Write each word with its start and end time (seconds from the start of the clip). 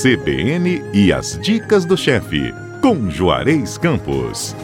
CBN 0.00 0.80
e 0.94 1.12
as 1.12 1.36
dicas 1.40 1.84
do 1.84 1.96
chefe, 1.96 2.54
com 2.80 3.10
Juarez 3.10 3.76
Campos. 3.76 4.54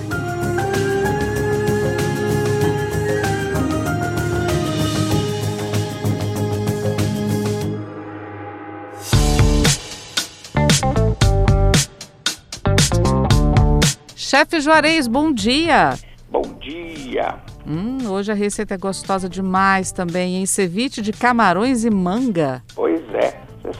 Chefe 14.14 14.60
Juarez, 14.60 15.08
bom 15.08 15.32
dia. 15.32 15.98
Bom 16.30 16.42
dia. 16.60 17.40
Hum, 17.66 18.06
hoje 18.08 18.30
a 18.30 18.36
receita 18.36 18.74
é 18.74 18.78
gostosa 18.78 19.28
demais 19.28 19.90
também, 19.90 20.36
em 20.36 20.46
ceviche 20.46 21.02
de 21.02 21.12
camarões 21.12 21.84
e 21.84 21.90
manga. 21.90 22.62
Pois 22.72 22.93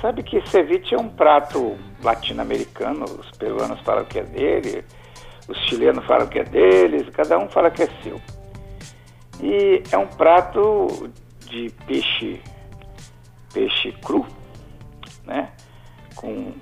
sabe 0.05 0.23
que 0.23 0.47
ceviche 0.51 0.95
é 0.95 0.99
um 0.99 1.09
prato 1.09 1.79
latino-americano, 2.03 3.07
os 3.07 3.31
peruanos 3.39 3.81
falam 3.81 4.05
que 4.05 4.19
é 4.19 4.23
dele, 4.23 4.85
os 5.49 5.57
chilenos 5.67 6.05
falam 6.05 6.27
que 6.27 6.41
é 6.41 6.45
deles, 6.45 7.09
cada 7.09 7.39
um 7.39 7.49
fala 7.49 7.71
que 7.71 7.85
é 7.85 7.87
seu. 8.03 8.21
E 9.43 9.83
é 9.91 9.97
um 9.97 10.07
prato 10.07 11.11
de 11.47 11.71
peixe, 11.87 12.39
peixe 13.55 13.93
cru, 14.05 14.27
né? 15.25 15.53
Com 16.15 16.53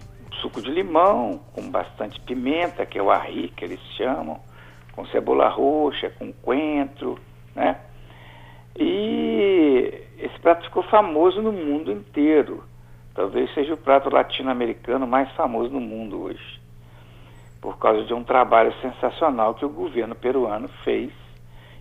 suco 0.40 0.62
de 0.62 0.70
limão, 0.70 1.40
com 1.52 1.68
bastante 1.68 2.20
pimenta, 2.20 2.86
que 2.86 2.96
é 2.96 3.02
o 3.02 3.10
arri 3.10 3.48
que 3.56 3.64
eles 3.64 3.80
chamam, 3.96 4.38
com 4.92 5.04
cebola 5.06 5.48
roxa, 5.48 6.10
com 6.16 6.32
coentro, 6.32 7.18
né? 7.56 7.76
E 8.78 10.04
esse 10.16 10.38
prato 10.38 10.64
ficou 10.64 10.84
famoso 10.84 11.42
no 11.42 11.50
mundo 11.50 11.90
inteiro. 11.90 12.70
Talvez 13.14 13.52
seja 13.52 13.74
o 13.74 13.76
prato 13.76 14.08
latino-americano 14.08 15.06
mais 15.06 15.30
famoso 15.32 15.70
no 15.70 15.80
mundo 15.80 16.22
hoje, 16.22 16.60
por 17.60 17.78
causa 17.78 18.04
de 18.04 18.14
um 18.14 18.24
trabalho 18.24 18.72
sensacional 18.80 19.54
que 19.54 19.64
o 19.64 19.68
governo 19.68 20.14
peruano 20.14 20.68
fez, 20.82 21.12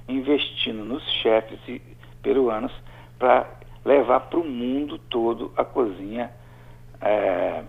investindo 0.08 0.84
nos 0.84 1.04
chefes 1.22 1.60
peruanos 2.22 2.72
para 3.18 3.50
levar 3.86 4.22
para 4.22 4.40
o 4.40 4.44
mundo 4.44 4.98
todo 4.98 5.52
a 5.56 5.64
cozinha 5.64 6.32
é, 7.00 7.64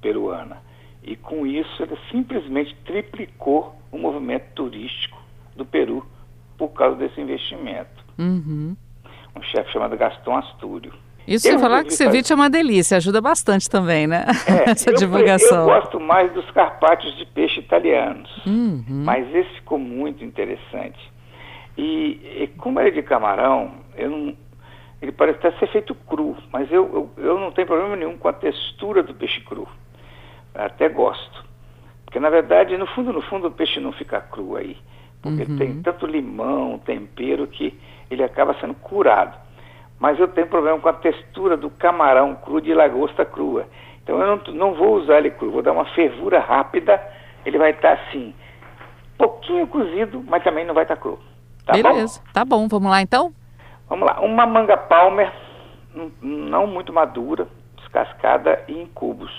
peruana. 0.00 0.58
E 1.02 1.16
com 1.16 1.46
isso 1.46 1.82
ele 1.82 1.96
simplesmente 2.10 2.74
triplicou 2.84 3.74
o 3.90 3.98
movimento 3.98 4.52
turístico 4.54 5.20
do 5.54 5.64
Peru 5.64 6.04
por 6.58 6.68
causa 6.70 6.96
desse 6.96 7.20
investimento. 7.20 8.04
Uhum. 8.18 8.76
Um 9.34 9.42
chefe 9.42 9.72
chamado 9.72 9.96
Gaston 9.96 10.36
Astúrio. 10.36 10.92
Isso 11.26 11.48
eu 11.48 11.58
falar 11.58 11.84
que 11.84 11.92
ceviche 11.92 12.32
é 12.32 12.36
uma 12.36 12.48
delícia, 12.48 12.96
ajuda 12.96 13.20
bastante 13.20 13.68
também, 13.68 14.06
né? 14.06 14.24
É, 14.46 14.70
Essa 14.70 14.90
eu, 14.90 14.94
divulgação. 14.94 15.68
Eu 15.68 15.80
gosto 15.80 16.00
mais 16.00 16.32
dos 16.32 16.48
carpaccios 16.52 17.16
de 17.16 17.26
peixe 17.26 17.60
italianos, 17.60 18.30
uhum. 18.46 18.84
mas 19.04 19.26
esse 19.34 19.50
ficou 19.56 19.78
muito 19.78 20.24
interessante. 20.24 20.98
E, 21.76 22.42
e 22.42 22.46
como 22.58 22.80
ele 22.80 22.88
é 22.88 22.92
de 22.92 23.02
camarão, 23.02 23.72
não, 23.98 24.34
ele 25.02 25.12
parece 25.12 25.38
até 25.38 25.58
ser 25.58 25.66
feito 25.68 25.94
cru, 25.94 26.36
mas 26.52 26.70
eu, 26.72 27.10
eu, 27.16 27.24
eu 27.24 27.38
não 27.38 27.52
tenho 27.52 27.66
problema 27.66 27.96
nenhum 27.96 28.16
com 28.16 28.28
a 28.28 28.32
textura 28.32 29.02
do 29.02 29.14
peixe 29.14 29.40
cru. 29.42 29.68
Até 30.54 30.88
gosto. 30.88 31.44
Porque, 32.04 32.18
na 32.18 32.30
verdade, 32.30 32.76
no 32.78 32.86
fundo, 32.86 33.12
no 33.12 33.20
fundo, 33.20 33.48
o 33.48 33.50
peixe 33.50 33.78
não 33.78 33.92
fica 33.92 34.20
cru 34.20 34.56
aí. 34.56 34.76
Porque 35.20 35.42
Uhum. 35.42 35.58
tem 35.58 35.82
tanto 35.82 36.06
limão, 36.06 36.78
tempero, 36.78 37.46
que 37.46 37.78
ele 38.10 38.22
acaba 38.22 38.54
sendo 38.60 38.74
curado. 38.74 39.36
Mas 39.98 40.18
eu 40.18 40.28
tenho 40.28 40.46
problema 40.46 40.78
com 40.78 40.88
a 40.88 40.92
textura 40.92 41.56
do 41.56 41.70
camarão 41.70 42.34
cru 42.34 42.60
de 42.60 42.74
lagosta 42.74 43.24
crua. 43.24 43.66
Então 44.02 44.20
eu 44.20 44.36
não, 44.36 44.54
não 44.54 44.74
vou 44.74 44.96
usar 44.96 45.18
ele 45.18 45.30
cru, 45.30 45.50
vou 45.50 45.62
dar 45.62 45.72
uma 45.72 45.86
fervura 45.86 46.38
rápida, 46.38 47.02
ele 47.44 47.58
vai 47.58 47.70
estar 47.70 47.92
assim, 47.92 48.34
pouquinho 49.16 49.66
cozido, 49.66 50.22
mas 50.28 50.44
também 50.44 50.64
não 50.64 50.74
vai 50.74 50.84
estar 50.84 50.96
cru. 50.96 51.18
Tá 51.64 51.72
Beleza, 51.72 52.20
bom? 52.20 52.32
tá 52.32 52.44
bom. 52.44 52.68
Vamos 52.68 52.90
lá 52.90 53.02
então? 53.02 53.32
Vamos 53.88 54.06
lá, 54.06 54.20
uma 54.20 54.46
manga 54.46 54.76
palmer, 54.76 55.32
não 56.20 56.66
muito 56.66 56.92
madura, 56.92 57.48
descascada 57.76 58.62
e 58.68 58.80
em 58.80 58.86
cubos. 58.86 59.30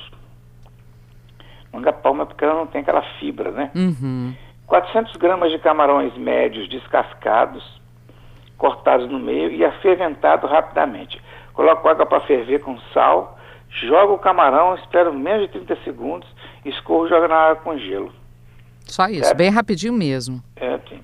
Manga 1.72 1.94
palmer 1.94 2.25
porque 2.25 2.44
ela 2.44 2.56
não 2.56 2.67
tem 2.67 2.81
aquela 2.81 3.03
fibra, 3.19 3.51
né? 3.51 3.72
Uhum. 3.75 4.34
400 4.66 5.16
gramas 5.16 5.51
de 5.51 5.59
camarões 5.59 6.16
médios 6.17 6.67
descascados, 6.69 7.63
cortados 8.57 9.09
no 9.09 9.19
meio 9.19 9.51
e 9.51 9.63
aferventado 9.63 10.47
rapidamente. 10.47 11.22
Coloco 11.53 11.88
água 11.88 12.06
para 12.06 12.22
ferver 12.22 12.59
com 12.59 12.78
sal, 12.94 13.38
jogo 13.69 14.13
o 14.13 14.19
camarão, 14.19 14.75
espero 14.75 15.13
menos 15.13 15.47
de 15.47 15.53
30 15.53 15.75
segundos, 15.84 16.28
escorro 16.66 17.07
e 17.07 17.09
jogo 17.09 17.28
na 17.28 17.35
água 17.35 17.63
com 17.63 17.78
gelo. 17.78 18.12
Só 18.85 19.07
isso, 19.07 19.31
É. 19.31 19.34
bem 19.34 19.50
rapidinho 19.50 19.94
mesmo. 19.94 20.41
É, 20.56 20.75
assim. 20.75 21.00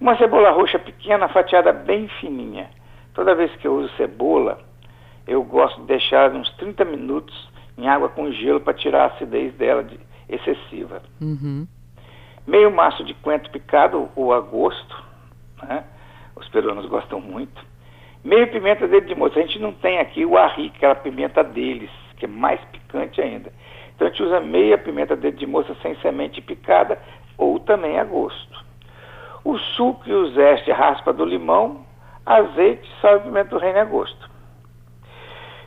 Uma 0.00 0.16
cebola 0.18 0.50
roxa 0.50 0.78
pequena, 0.78 1.28
fatiada 1.28 1.72
bem 1.72 2.08
fininha. 2.20 2.68
Toda 3.14 3.34
vez 3.34 3.54
que 3.56 3.66
eu 3.66 3.74
uso 3.76 3.88
cebola, 3.96 4.58
eu 5.26 5.42
gosto 5.42 5.80
de 5.80 5.86
deixar 5.86 6.30
uns 6.32 6.50
30 6.56 6.84
minutos 6.84 7.48
em 7.78 7.88
água 7.88 8.08
com 8.08 8.30
gelo 8.32 8.60
para 8.60 8.74
tirar 8.74 9.04
a 9.04 9.06
acidez 9.14 9.54
dela 9.54 9.82
de, 9.84 9.98
excessiva. 10.28 11.00
Uhum. 11.20 11.66
Meio 12.46 12.70
maço 12.70 13.02
de 13.04 13.14
coentro 13.14 13.50
picado 13.50 14.08
ou 14.14 14.34
a 14.34 14.40
gosto, 14.40 15.02
né? 15.62 15.84
Os 16.54 16.62
peruanos 16.62 16.86
gostam 16.86 17.20
muito. 17.20 17.64
Meio 18.22 18.50
pimenta 18.50 18.86
dedo 18.86 19.06
de 19.06 19.14
moça. 19.14 19.38
A 19.38 19.42
gente 19.42 19.58
não 19.58 19.72
tem 19.72 19.98
aqui 19.98 20.24
o 20.24 20.38
arri, 20.38 20.70
que 20.70 20.86
é 20.86 20.90
a 20.90 20.94
pimenta 20.94 21.42
deles, 21.42 21.90
que 22.16 22.24
é 22.24 22.28
mais 22.28 22.60
picante 22.66 23.20
ainda. 23.20 23.52
Então 23.94 24.06
a 24.06 24.10
gente 24.10 24.22
usa 24.22 24.40
meia 24.40 24.78
pimenta 24.78 25.16
dedo 25.16 25.36
de 25.36 25.46
moça 25.46 25.74
sem 25.82 25.94
semente 25.96 26.40
picada 26.40 26.98
ou 27.36 27.58
também 27.58 27.98
a 27.98 28.04
gosto. 28.04 28.64
O 29.44 29.58
suco 29.58 30.08
e 30.08 30.12
o 30.12 30.30
zeste, 30.32 30.70
raspa 30.70 31.12
do 31.12 31.24
limão, 31.24 31.84
azeite, 32.24 32.88
sal 33.00 33.16
e 33.16 33.20
pimenta 33.20 33.50
do 33.50 33.58
reino 33.58 33.80
a 33.80 33.84
gosto. 33.84 34.30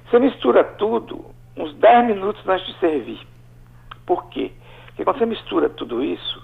Você 0.10 0.20
mistura 0.20 0.64
tudo 0.64 1.26
uns 1.56 1.74
10 1.76 2.08
minutos 2.08 2.48
antes 2.48 2.66
de 2.66 2.80
servir. 2.80 3.20
Por 4.06 4.30
quê? 4.30 4.52
Porque 4.88 5.04
quando 5.04 5.20
você 5.20 5.26
mistura 5.26 5.70
tudo 5.70 6.04
isso, 6.04 6.42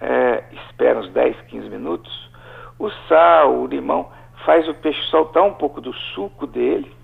é, 0.00 0.44
espera 0.52 1.00
uns 1.00 1.10
10, 1.10 1.38
15 1.48 1.68
minutos, 1.68 2.24
o 2.78 2.90
sal, 3.08 3.60
o 3.60 3.66
limão, 3.66 4.10
faz 4.44 4.68
o 4.68 4.74
peixe 4.74 5.00
soltar 5.04 5.42
um 5.42 5.54
pouco 5.54 5.80
do 5.80 5.92
suco 5.92 6.46
dele 6.46 6.94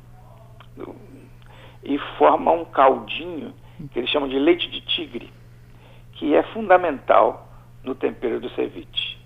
e 1.82 1.98
forma 2.18 2.52
um 2.52 2.64
caldinho 2.64 3.54
que 3.92 3.98
eles 3.98 4.10
chamam 4.10 4.28
de 4.28 4.38
leite 4.38 4.70
de 4.70 4.80
tigre, 4.82 5.32
que 6.12 6.34
é 6.34 6.42
fundamental 6.42 7.48
no 7.82 7.94
tempero 7.94 8.40
do 8.40 8.50
ceviche. 8.50 9.18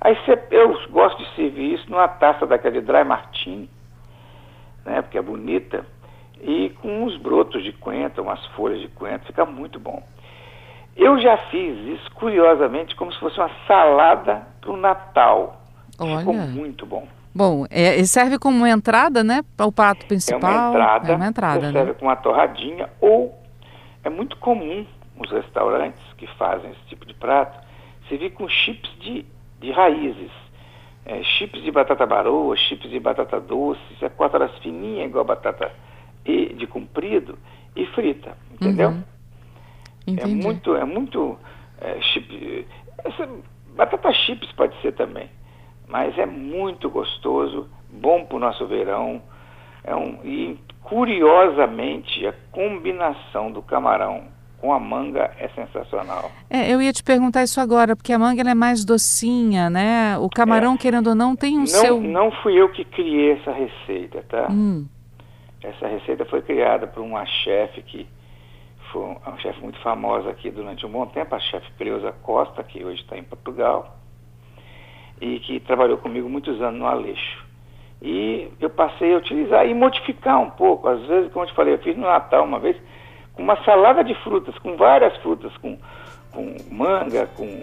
Aí 0.00 0.16
eu 0.50 0.90
gosto 0.90 1.18
de 1.18 1.34
servir 1.34 1.74
isso 1.74 1.90
numa 1.90 2.06
taça 2.06 2.46
daquela 2.46 2.74
de 2.74 2.80
dry 2.82 3.04
martini, 3.04 3.68
né, 4.84 5.02
porque 5.02 5.18
é 5.18 5.22
bonita, 5.22 5.84
e 6.40 6.70
com 6.80 7.04
uns 7.04 7.16
brotos 7.16 7.64
de 7.64 7.72
coentro, 7.72 8.22
umas 8.22 8.44
folhas 8.48 8.80
de 8.80 8.88
coentro, 8.88 9.26
fica 9.26 9.44
muito 9.44 9.80
bom. 9.80 10.02
Eu 10.96 11.18
já 11.20 11.36
fiz 11.50 11.76
isso, 11.98 12.10
curiosamente, 12.12 12.94
como 12.94 13.12
se 13.12 13.18
fosse 13.18 13.38
uma 13.38 13.50
salada 13.66 14.46
para 14.60 14.70
o 14.70 14.76
Natal. 14.76 15.60
Ficou 15.92 16.08
Olha. 16.34 16.46
muito 16.46 16.86
bom. 16.86 17.06
Bom, 17.34 17.66
é, 17.68 17.96
e 17.96 18.06
serve 18.06 18.38
como 18.38 18.64
entrada, 18.66 19.24
né? 19.24 19.42
Para 19.56 19.66
o 19.66 19.72
prato 19.72 20.04
É 20.04 20.08
principal. 20.08 20.50
uma 20.50 20.68
entrada, 20.70 21.12
É 21.12 21.16
uma 21.16 21.26
entrada, 21.26 21.60
você 21.60 21.66
né? 21.66 21.72
serve 21.72 21.94
com 21.94 22.06
uma 22.06 22.16
torradinha, 22.16 22.88
ou 23.00 23.36
é 24.04 24.08
muito 24.08 24.36
comum 24.36 24.86
os 25.18 25.30
restaurantes 25.30 26.00
que 26.16 26.26
fazem 26.36 26.70
esse 26.70 26.80
tipo 26.88 27.04
de 27.04 27.14
prato 27.14 27.58
servir 28.08 28.30
com 28.30 28.48
chips 28.48 28.90
de, 29.00 29.24
de 29.60 29.72
raízes. 29.72 30.30
É, 31.06 31.22
chips 31.22 31.62
de 31.62 31.70
batata 31.70 32.06
baroa, 32.06 32.56
chips 32.56 32.88
de 32.88 32.98
batata 33.00 33.40
doce, 33.40 33.80
você 33.98 34.08
corta 34.08 34.36
elas 34.36 34.56
fininhas 34.58 35.06
igual 35.06 35.24
batata 35.24 35.70
e, 36.24 36.54
de 36.54 36.66
comprido 36.66 37.38
e 37.76 37.84
frita, 37.86 38.36
entendeu? 38.52 38.90
Uhum. 38.90 39.02
É 40.06 40.10
Entendi. 40.10 40.34
muito, 40.34 40.74
é 40.76 40.84
muito 40.84 41.38
é, 41.80 42.00
chip, 42.00 42.66
essa, 43.04 43.28
batata 43.74 44.12
chips 44.12 44.50
pode 44.52 44.78
ser 44.80 44.92
também, 44.92 45.28
mas 45.88 46.16
é 46.18 46.26
muito 46.26 46.88
gostoso, 46.90 47.68
bom 47.90 48.24
para 48.24 48.36
o 48.36 48.40
nosso 48.40 48.66
verão. 48.66 49.22
É 49.82 49.94
um, 49.94 50.18
e 50.24 50.58
curiosamente 50.82 52.26
a 52.26 52.32
combinação 52.50 53.50
do 53.50 53.62
camarão 53.62 54.24
com 54.60 54.72
a 54.72 54.80
manga 54.80 55.30
é 55.38 55.48
sensacional. 55.48 56.30
É, 56.48 56.72
eu 56.72 56.80
ia 56.80 56.90
te 56.90 57.02
perguntar 57.02 57.42
isso 57.42 57.60
agora, 57.60 57.94
porque 57.94 58.12
a 58.14 58.18
manga 58.18 58.42
é 58.48 58.54
mais 58.54 58.82
docinha, 58.82 59.68
né? 59.68 60.16
O 60.18 60.30
camarão, 60.30 60.74
querendo 60.76 61.08
ou 61.08 61.14
não, 61.14 61.36
tem 61.36 61.56
um 61.56 61.60
Não, 61.60 61.66
seu. 61.66 62.00
não 62.00 62.30
fui 62.30 62.54
eu 62.58 62.70
que 62.70 62.82
criei 62.82 63.32
essa 63.32 63.52
receita, 63.52 64.24
tá? 64.26 64.48
Hum, 64.50 64.86
Essa 65.62 65.86
receita 65.86 66.24
foi 66.24 66.40
criada 66.40 66.86
por 66.86 67.02
uma 67.02 67.26
chefe 67.26 67.82
que 67.82 68.06
foi 68.94 69.02
um- 69.02 69.16
uma 69.26 69.38
chefe 69.38 69.60
muito 69.60 69.78
famosa 69.80 70.30
aqui 70.30 70.50
durante 70.50 70.86
um 70.86 70.88
bom 70.88 71.04
tempo, 71.06 71.34
a 71.34 71.40
chefe 71.40 71.66
Creuza 71.76 72.12
Costa, 72.22 72.62
que 72.62 72.84
hoje 72.84 73.02
está 73.02 73.18
em 73.18 73.24
Portugal, 73.24 73.96
e 75.20 75.40
que 75.40 75.58
trabalhou 75.60 75.98
comigo 75.98 76.28
muitos 76.28 76.60
anos 76.62 76.78
no 76.78 76.86
Aleixo. 76.86 77.44
E 78.00 78.48
eu 78.60 78.70
passei 78.70 79.12
a 79.14 79.18
utilizar 79.18 79.66
e 79.66 79.74
modificar 79.74 80.40
um 80.40 80.50
pouco. 80.50 80.86
Às 80.88 81.00
vezes, 81.06 81.32
como 81.32 81.44
eu 81.44 81.48
te 81.48 81.54
falei, 81.54 81.74
eu 81.74 81.78
fiz 81.78 81.96
no 81.96 82.02
Natal 82.02 82.44
uma 82.44 82.58
vez, 82.60 82.76
com 83.32 83.42
uma 83.42 83.56
salada 83.64 84.04
de 84.04 84.14
frutas, 84.22 84.56
com 84.58 84.76
várias 84.76 85.16
frutas, 85.18 85.50
com, 85.56 85.76
com 86.32 86.54
manga, 86.70 87.26
com 87.36 87.60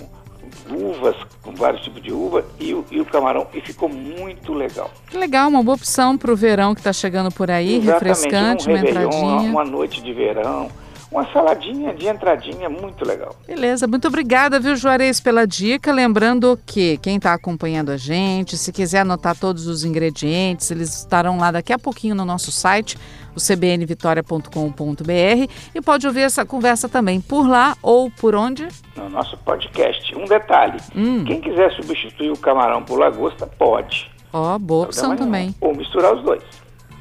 uvas, 0.70 1.16
com 1.44 1.52
vários 1.54 1.82
tipos 1.84 2.02
de 2.02 2.12
uva 2.12 2.44
e 2.60 2.74
o, 2.74 2.84
e 2.92 3.00
o 3.00 3.06
camarão, 3.06 3.48
e 3.54 3.62
ficou 3.62 3.88
muito 3.88 4.54
legal. 4.54 4.90
Que 5.10 5.18
legal, 5.18 5.48
uma 5.48 5.64
boa 5.64 5.76
opção 5.76 6.18
para 6.18 6.32
o 6.32 6.36
verão 6.36 6.74
que 6.74 6.80
está 6.82 6.92
chegando 6.92 7.32
por 7.32 7.50
aí, 7.52 7.76
Exatamente, 7.78 8.10
refrescante, 8.10 8.68
um 8.70 8.74
uma 8.74 8.80
entradinha. 8.80 9.52
Uma 9.52 9.64
noite 9.64 10.02
de 10.02 10.12
verão, 10.12 10.70
uma 11.12 11.26
saladinha 11.34 11.94
de 11.94 12.08
entradinha 12.08 12.70
muito 12.70 13.06
legal. 13.06 13.36
Beleza, 13.46 13.86
muito 13.86 14.08
obrigada, 14.08 14.60
viu, 14.60 14.76
Juarez, 14.76 15.20
pela 15.20 15.46
dica. 15.46 15.92
Lembrando 15.92 16.58
que 16.66 16.98
quem 17.00 17.18
está 17.18 17.34
acompanhando 17.34 17.92
a 17.92 17.98
gente, 17.98 18.58
se 18.58 18.72
quiser 18.72 19.02
anotar 19.02 19.38
todos 19.38 19.68
os 19.68 19.84
ingredientes, 19.84 20.72
eles 20.72 20.96
estarão 21.00 21.38
lá 21.38 21.52
daqui 21.52 21.74
a 21.74 21.80
pouquinho 21.80 22.16
no 22.16 22.24
nosso 22.24 22.52
site, 22.52 22.98
o 23.36 23.40
cbnvitoria.com.br, 23.40 25.52
e 25.76 25.82
pode 25.82 26.08
ouvir 26.08 26.22
essa 26.22 26.46
conversa 26.46 26.88
também 26.88 27.20
por 27.20 27.48
lá 27.48 27.76
ou 27.82 28.10
por 28.10 28.34
onde? 28.34 28.68
No 28.96 29.10
nosso 29.10 29.38
podcast. 29.38 30.16
Um 30.16 30.26
detalhe: 30.26 30.80
Hum. 30.96 31.26
quem 31.26 31.42
quiser 31.42 31.72
substituir 31.74 32.32
o 32.32 32.38
camarão 32.38 32.84
por 32.84 32.98
lagosta, 32.98 33.46
pode. 33.46 34.10
Ó, 34.34 34.58
boa 34.58 34.86
opção 34.86 35.16
também. 35.16 35.54
Ou 35.60 35.76
misturar 35.76 36.16
os 36.16 36.24
dois. 36.24 36.42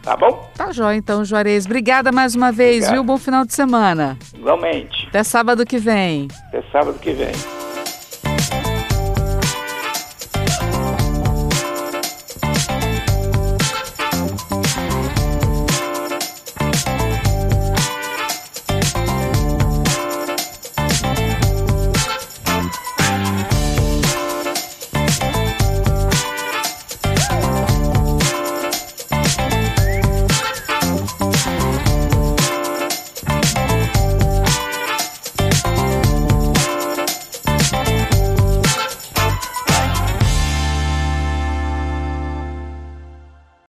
Tá 0.03 0.17
bom? 0.17 0.51
Tá 0.57 0.73
jóia, 0.73 0.97
então, 0.97 1.25
Juarez. 1.25 1.67
Obrigada 1.67 2.11
mais 2.11 2.35
uma 2.35 2.51
vez, 2.51 2.77
Obrigado. 2.85 2.93
viu? 2.95 3.05
Bom 3.05 3.19
final 3.19 3.45
de 3.45 3.53
semana. 3.53 4.19
Igualmente. 4.35 5.07
Até 5.09 5.23
sábado 5.23 5.67
que 5.67 5.79
vem. 5.79 6.29
Até 6.49 6.63
sábado 6.73 6.99
que 6.99 7.13
vem. 7.13 7.60